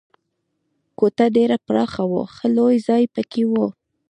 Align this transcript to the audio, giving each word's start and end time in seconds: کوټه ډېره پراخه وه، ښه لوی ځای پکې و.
کوټه 0.99 1.25
ډېره 1.35 1.57
پراخه 1.65 2.03
وه، 2.11 2.23
ښه 2.35 2.47
لوی 2.57 2.77
ځای 2.87 3.03
پکې 3.15 3.43
و. 3.49 3.53